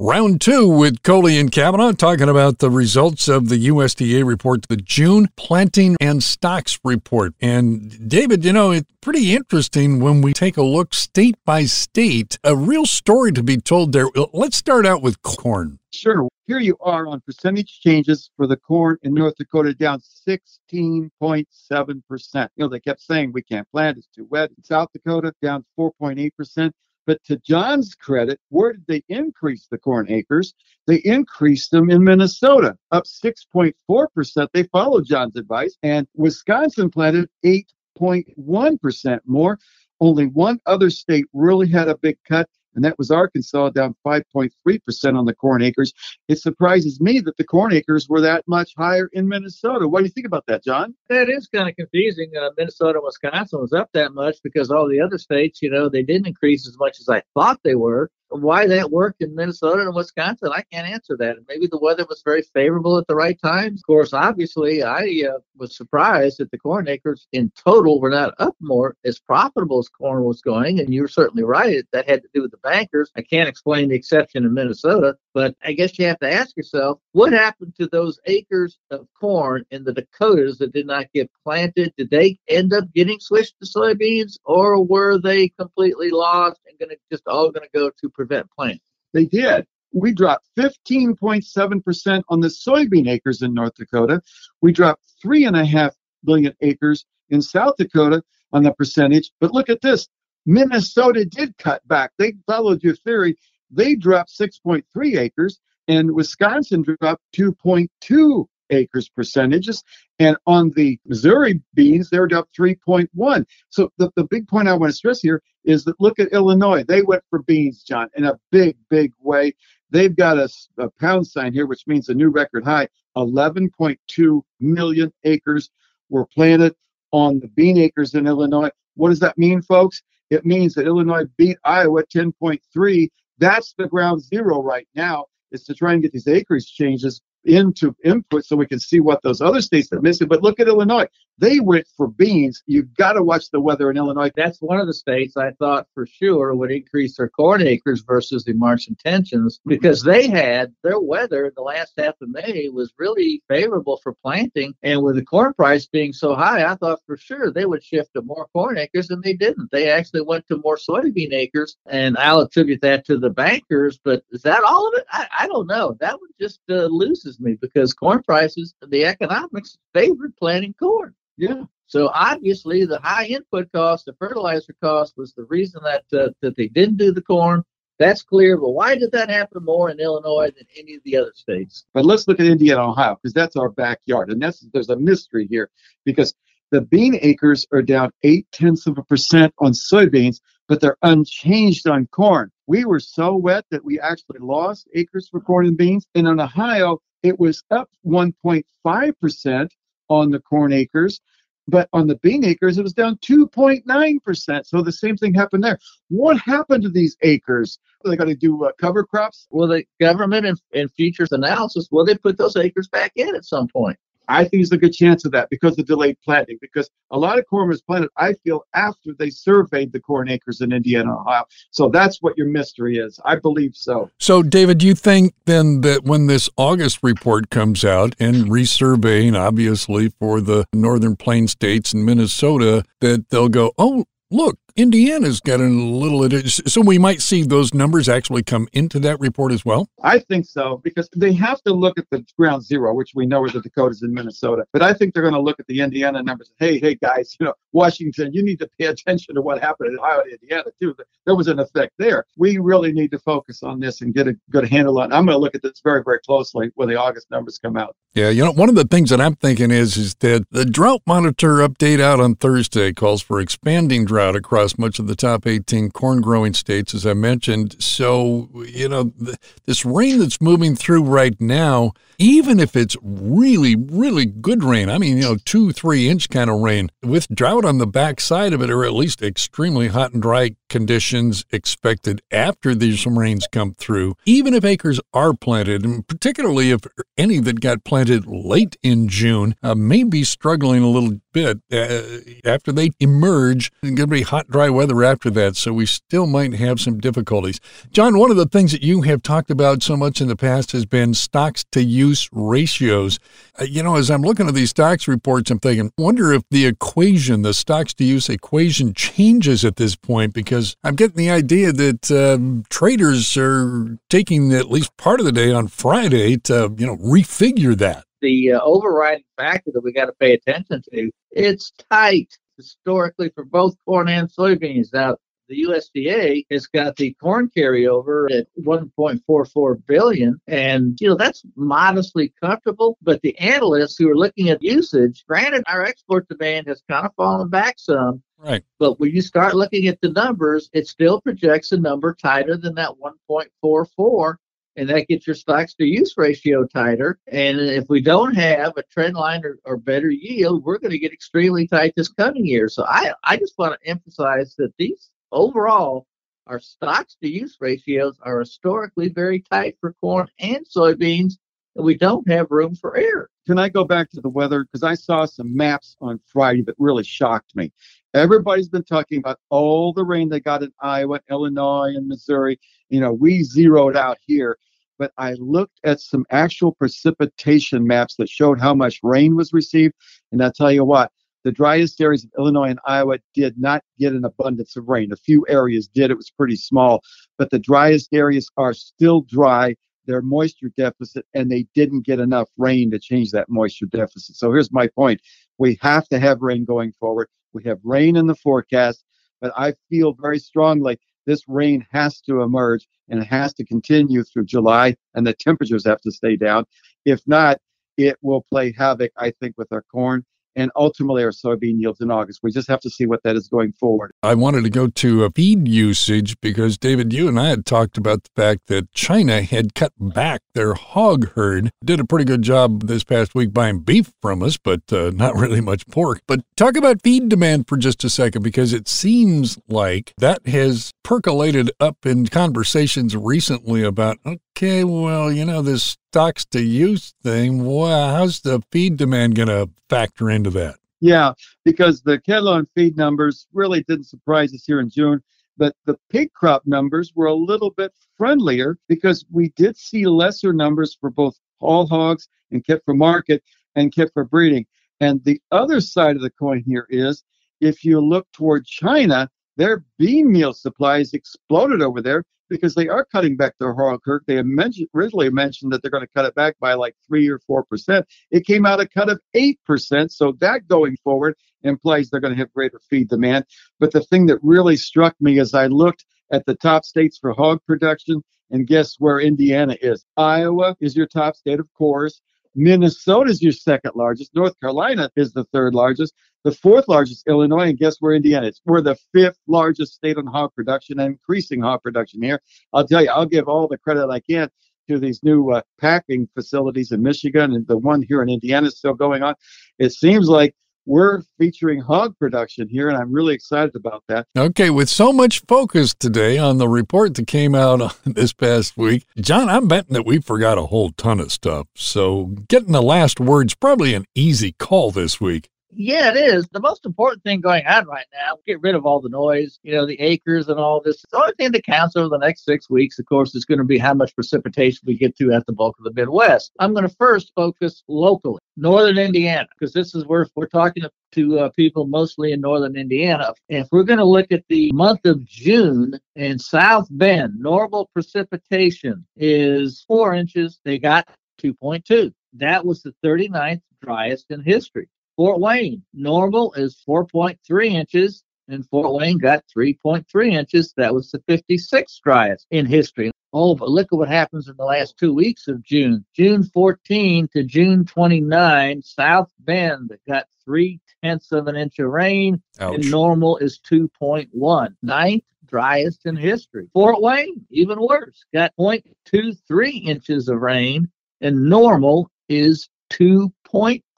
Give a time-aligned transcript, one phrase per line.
[0.00, 4.76] Round two with Coley and Kavanaugh talking about the results of the USDA report, the
[4.76, 7.34] June planting and stocks report.
[7.40, 12.38] And David, you know, it's pretty interesting when we take a look state by state,
[12.44, 14.06] a real story to be told there.
[14.32, 15.80] Let's start out with corn.
[15.92, 16.28] Sure.
[16.46, 21.08] Here you are on percentage changes for the corn in North Dakota down 16.7%.
[21.24, 24.50] You know, they kept saying we can't plant, it's too wet.
[24.56, 26.70] In South Dakota down 4.8%.
[27.08, 30.52] But to John's credit, where did they increase the corn acres?
[30.86, 34.48] They increased them in Minnesota, up 6.4%.
[34.52, 35.74] They followed John's advice.
[35.82, 39.58] And Wisconsin planted 8.1% more.
[40.02, 42.46] Only one other state really had a big cut,
[42.78, 45.92] and that was Arkansas, down 5.3% on the corn acres.
[46.28, 49.88] It surprises me that the corn acres were that much higher in Minnesota.
[49.88, 50.94] What do you think about that, John?
[51.08, 52.30] That is kind of confusing.
[52.40, 56.04] Uh, Minnesota Wisconsin was up that much because all the other states, you know, they
[56.04, 59.94] didn't increase as much as I thought they were why that worked in Minnesota and
[59.94, 61.36] Wisconsin, I can't answer that.
[61.48, 63.80] Maybe the weather was very favorable at the right times.
[63.80, 68.34] Of course, obviously, I uh, was surprised that the corn acres in total were not
[68.38, 70.80] up more as profitable as corn was going.
[70.80, 71.84] And you're certainly right.
[71.92, 73.10] That had to do with the bankers.
[73.16, 76.98] I can't explain the exception in Minnesota, but I guess you have to ask yourself
[77.12, 81.94] what happened to those acres of corn in the Dakotas that did not get planted?
[81.96, 86.96] Did they end up getting switched to soybeans or were they completely lost and to
[87.08, 88.80] just all going to go to prevent planting?
[89.14, 89.64] They did.
[89.92, 94.20] We dropped 15.7% on the soybean acres in North Dakota.
[94.60, 95.94] We dropped three and a half
[96.24, 99.30] billion acres in South Dakota on the percentage.
[99.40, 100.08] But look at this.
[100.46, 102.10] Minnesota did cut back.
[102.18, 103.36] They followed your theory.
[103.70, 109.82] They dropped 6.3 acres, and Wisconsin dropped 2.2 acres percentages.
[110.18, 113.46] And on the Missouri beans, they're up 3.1.
[113.70, 116.84] So the, the big point I want to stress here is that look at Illinois.
[116.84, 119.54] They went for beans, John, in a big, big way.
[119.90, 122.88] They've got a, a pound sign here, which means a new record high.
[123.16, 125.70] 11.2 million acres
[126.10, 126.74] were planted
[127.10, 128.70] on the bean acres in Illinois.
[128.96, 130.02] What does that mean, folks?
[130.30, 133.08] It means that Illinois beat Iowa 10.3.
[133.38, 137.94] That's the ground zero right now, is to try and get these acreage changes into
[138.04, 140.28] input so we can see what those other states are missing.
[140.28, 141.06] But look at Illinois.
[141.38, 142.62] They went for beans.
[142.66, 144.30] You've got to watch the weather in Illinois.
[144.34, 148.44] That's one of the states I thought for sure would increase their corn acres versus
[148.44, 153.42] the March intentions because they had their weather the last half of May was really
[153.48, 154.74] favorable for planting.
[154.82, 158.14] And with the corn price being so high, I thought for sure they would shift
[158.14, 159.70] to more corn acres, and they didn't.
[159.70, 161.76] They actually went to more soybean acres.
[161.86, 163.98] And I'll attribute that to the bankers.
[164.02, 165.06] But is that all of it?
[165.10, 165.96] I, I don't know.
[166.00, 166.86] That one just uh,
[167.28, 171.14] loses me because corn prices, the economics favored planting corn.
[171.36, 171.64] Yeah.
[171.86, 176.56] So obviously, the high input cost, the fertilizer cost, was the reason that uh, that
[176.56, 177.62] they didn't do the corn.
[177.98, 178.56] That's clear.
[178.56, 181.86] But why did that happen more in Illinois than any of the other states?
[181.94, 185.46] But let's look at Indiana, Ohio, because that's our backyard, and that's there's a mystery
[185.48, 185.70] here
[186.04, 186.34] because
[186.70, 191.88] the bean acres are down eight tenths of a percent on soybeans, but they're unchanged
[191.88, 192.50] on corn.
[192.66, 196.06] We were so wet that we actually lost acres for corn and beans.
[196.14, 199.68] And in Ohio, it was up 1.5%
[200.10, 201.20] on the corn acres,
[201.66, 204.66] but on the bean acres, it was down 2.9%.
[204.66, 205.78] So the same thing happened there.
[206.08, 207.78] What happened to these acres?
[208.04, 209.46] Are they going to do uh, cover crops?
[209.50, 213.44] Well, the government and, and futures analysis, will they put those acres back in at
[213.44, 213.98] some point?
[214.28, 216.58] I think there's a good chance of that because of delayed planting.
[216.60, 220.60] Because a lot of corn was planted, I feel, after they surveyed the corn acres
[220.60, 221.44] in Indiana, Ohio.
[221.70, 223.18] So that's what your mystery is.
[223.24, 224.10] I believe so.
[224.18, 229.38] So, David, do you think then that when this August report comes out and resurveying,
[229.38, 235.60] obviously, for the northern plain states and Minnesota, that they'll go, oh, look, Indiana's got
[235.60, 239.88] a little, so we might see those numbers actually come into that report as well?
[240.02, 243.44] I think so, because they have to look at the ground zero, which we know
[243.44, 244.64] is the Dakotas and Minnesota.
[244.72, 246.52] But I think they're going to look at the Indiana numbers.
[246.58, 249.98] Hey, hey, guys, you know, Washington, you need to pay attention to what happened in
[249.98, 250.94] Ohio and Indiana, too.
[251.26, 252.24] There was an effect there.
[252.36, 255.14] We really need to focus on this and get a good handle on it.
[255.14, 257.96] I'm going to look at this very, very closely when the August numbers come out.
[258.14, 261.02] Yeah, you know, one of the things that I'm thinking is, is that the drought
[261.06, 265.46] monitor update out on Thursday calls for expanding drought across across much of the top
[265.46, 267.76] 18 corn growing states, as I mentioned.
[267.82, 273.76] So, you know, th- this rain that's moving through right now, even if it's really,
[273.76, 277.64] really good rain, I mean, you know, two, three inch kind of rain, with drought
[277.64, 282.74] on the backside of it, or at least extremely hot and dry conditions expected after
[282.74, 286.80] these rains come through, even if acres are planted, and particularly if
[287.16, 292.48] any that got planted late in June uh, may be struggling a little bit uh,
[292.48, 293.70] after they emerge.
[293.82, 296.98] It's going to be hot, dry weather after that, so we still might have some
[296.98, 297.60] difficulties.
[297.90, 300.72] John, one of the things that you have talked about so much in the past
[300.72, 303.18] has been stocks to use ratios.
[303.60, 306.66] Uh, you know, as I'm looking at these stocks reports, I'm thinking, wonder if the
[306.66, 311.72] equation, the stocks to use equation, changes at this point because I'm getting the idea
[311.72, 316.86] that um, traders are taking at least part of the day on Friday to, you
[316.86, 321.10] know, refigure that the uh, overriding factor that we got to pay attention to.
[321.30, 324.92] It's tight historically for both corn and soybeans.
[324.92, 325.16] Now,
[325.48, 332.32] the USDA has got the corn carryover at 1.44 billion, and you know that's modestly
[332.40, 332.98] comfortable.
[333.02, 337.14] But the analysts who are looking at usage, granted, our export demand has kind of
[337.14, 338.22] fallen back some.
[338.36, 338.62] Right.
[338.78, 342.74] But when you start looking at the numbers, it still projects a number tighter than
[342.74, 342.92] that
[343.30, 344.36] 1.44
[344.78, 347.18] and that gets your stocks to use ratio tighter.
[347.26, 350.98] And if we don't have a trend line or, or better yield, we're going to
[350.98, 352.68] get extremely tight this coming year.
[352.68, 356.06] So I, I just want to emphasize that these overall,
[356.46, 361.34] our stocks to use ratios are historically very tight for corn and soybeans,
[361.74, 363.28] and we don't have room for error.
[363.48, 364.62] Can I go back to the weather?
[364.64, 367.72] Because I saw some maps on Friday that really shocked me.
[368.14, 372.60] Everybody's been talking about all the rain they got in Iowa, Illinois, and Missouri.
[372.88, 374.56] You know, we zeroed out here
[374.98, 379.94] but I looked at some actual precipitation maps that showed how much rain was received.
[380.32, 381.12] And I'll tell you what,
[381.44, 385.12] the driest areas of Illinois and Iowa did not get an abundance of rain.
[385.12, 387.02] A few areas did, it was pretty small,
[387.38, 389.76] but the driest areas are still dry.
[390.06, 394.36] They're moisture deficit, and they didn't get enough rain to change that moisture deficit.
[394.36, 395.20] So here's my point
[395.58, 397.28] we have to have rain going forward.
[397.52, 399.04] We have rain in the forecast,
[399.40, 404.22] but I feel very strongly this rain has to emerge and it has to continue
[404.24, 406.64] through July, and the temperatures have to stay down.
[407.04, 407.58] If not,
[407.96, 410.24] it will play havoc, I think, with our corn
[410.58, 412.40] and ultimately our soybean yields in August.
[412.42, 414.12] We just have to see what that is going forward.
[414.22, 417.96] I wanted to go to a feed usage because, David, you and I had talked
[417.96, 421.70] about the fact that China had cut back their hog herd.
[421.84, 425.34] Did a pretty good job this past week buying beef from us, but uh, not
[425.36, 426.20] really much pork.
[426.26, 430.92] But talk about feed demand for just a second because it seems like that has
[431.08, 437.64] percolated up in conversations recently about, okay, well, you know, this stocks to use thing,
[437.64, 440.76] well, how's the feed demand going to factor into that?
[441.00, 441.32] Yeah,
[441.64, 445.22] because the cattle and feed numbers really didn't surprise us here in June.
[445.56, 450.52] But the pig crop numbers were a little bit friendlier because we did see lesser
[450.52, 453.42] numbers for both all hogs and kept for market
[453.76, 454.66] and kept for breeding.
[455.00, 457.24] And the other side of the coin here is
[457.62, 463.04] if you look toward China, their bean meal supplies exploded over there because they are
[463.04, 464.22] cutting back their herd.
[464.26, 467.38] They mentioned, originally mentioned that they're going to cut it back by like three or
[467.40, 468.06] four percent.
[468.30, 470.12] It came out a cut of eight percent.
[470.12, 473.44] So that going forward implies they're going to have greater feed demand.
[473.80, 477.32] But the thing that really struck me as I looked at the top states for
[477.32, 480.04] hog production, and guess where Indiana is?
[480.16, 482.20] Iowa is your top state, of course.
[482.58, 484.34] Minnesota is your second largest.
[484.34, 486.12] North Carolina is the third largest.
[486.42, 488.60] The fourth largest, Illinois, and guess where Indiana is?
[488.64, 492.42] We're the fifth largest state on hog production increasing hog production here.
[492.72, 494.50] I'll tell you, I'll give all the credit I can
[494.88, 498.76] to these new uh, packing facilities in Michigan and the one here in Indiana is
[498.76, 499.36] still going on.
[499.78, 500.56] It seems like
[500.88, 504.26] we're featuring hog production here, and I'm really excited about that.
[504.36, 509.06] Okay, with so much focus today on the report that came out this past week,
[509.20, 511.66] John, I'm betting that we forgot a whole ton of stuff.
[511.76, 515.50] So getting the last word's probably an easy call this week.
[515.70, 516.48] Yeah, it is.
[516.48, 519.74] The most important thing going on right now, get rid of all the noise, you
[519.74, 521.04] know, the acres and all this.
[521.12, 523.64] The only thing that counts over the next six weeks, of course, is going to
[523.64, 526.52] be how much precipitation we get to at the bulk of the Midwest.
[526.58, 531.38] I'm going to first focus locally, northern Indiana, because this is where we're talking to
[531.38, 533.34] uh, people mostly in northern Indiana.
[533.50, 539.06] If we're going to look at the month of June in South Bend, normal precipitation
[539.16, 540.60] is four inches.
[540.64, 541.08] They got
[541.42, 542.10] 2.2.
[542.34, 544.88] That was the 39th driest in history.
[545.18, 550.72] Fort Wayne, normal is 4.3 inches, and Fort Wayne got 3.3 inches.
[550.76, 553.10] That was the 56th driest in history.
[553.32, 556.04] Oh, but look at what happens in the last two weeks of June.
[556.14, 562.40] June 14 to June 29, South Bend got three tenths of an inch of rain,
[562.60, 562.76] Ouch.
[562.76, 564.68] and normal is 2.1.
[564.84, 566.68] Ninth driest in history.
[566.72, 570.88] Fort Wayne, even worse, got 0.23 inches of rain,
[571.20, 572.68] and normal is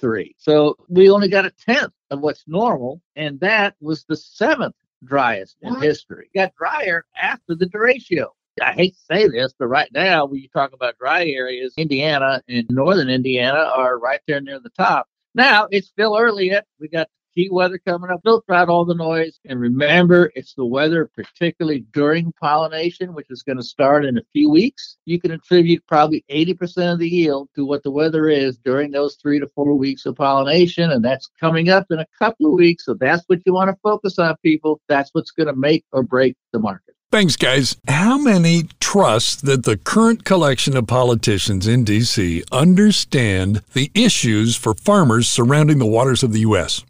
[0.00, 0.34] 2.3.
[0.38, 4.74] So we only got a tenth of what's normal, and that was the seventh
[5.04, 6.28] driest in history.
[6.32, 8.28] It got drier after the derecho.
[8.60, 12.42] I hate to say this, but right now, when you talk about dry areas, Indiana
[12.48, 15.06] and northern Indiana are right there near the top.
[15.34, 16.66] Now, it's still early yet.
[16.80, 19.38] We got heat weather coming up, filter out all the noise.
[19.44, 24.22] And remember, it's the weather, particularly during pollination, which is going to start in a
[24.32, 24.96] few weeks.
[25.04, 29.16] You can attribute probably 80% of the yield to what the weather is during those
[29.22, 30.90] three to four weeks of pollination.
[30.90, 32.86] And that's coming up in a couple of weeks.
[32.86, 34.80] So that's what you want to focus on, people.
[34.88, 36.96] That's what's going to make or break the market.
[37.10, 37.76] Thanks, guys.
[37.86, 42.42] How many trust that the current collection of politicians in D.C.
[42.50, 46.84] understand the issues for farmers surrounding the waters of the U.S.?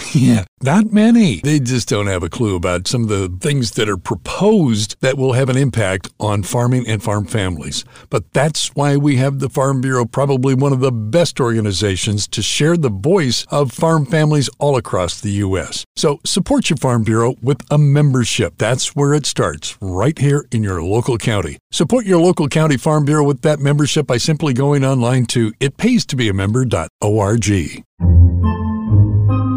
[0.14, 1.40] Yeah, not many.
[1.40, 5.16] They just don't have a clue about some of the things that are proposed that
[5.16, 7.84] will have an impact on farming and farm families.
[8.08, 12.42] But that's why we have the Farm Bureau, probably one of the best organizations to
[12.42, 15.84] share the voice of farm families all across the U.S.
[15.96, 18.54] So support your Farm Bureau with a membership.
[18.58, 21.58] That's where it starts, right here in your local county.
[21.70, 28.19] Support your local county Farm Bureau with that membership by simply going online to itpaystobeamember.org